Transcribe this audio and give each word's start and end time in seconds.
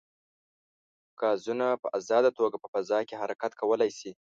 ګازونه 1.19 1.67
په 1.81 1.87
ازاده 1.97 2.29
توګه 2.39 2.57
په 2.59 2.67
فضا 2.73 2.99
کې 3.07 3.19
حرکت 3.21 3.51
کولی 3.61 3.89
شي. 3.97 4.11